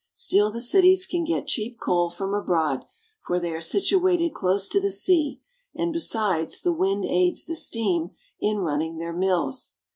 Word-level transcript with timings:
Still, 0.13 0.49
the 0.49 0.61
cities 0.61 1.05
can 1.05 1.23
get 1.25 1.45
cheap 1.45 1.79
coal 1.79 2.09
from 2.09 2.33
abroad, 2.33 2.85
for 3.19 3.39
they 3.39 3.51
are 3.51 3.61
situated 3.61 4.33
close 4.33 4.67
to 4.69 4.81
the 4.81 4.89
sea, 4.89 5.41
and, 5.75 5.93
besides, 5.93 6.59
the 6.61 6.73
wind 6.73 7.05
aids 7.05 7.45
the 7.45 7.55
steam 7.55 8.09
in 8.39 8.57
running 8.57 8.97
their 8.97 9.13
mills. 9.13 9.75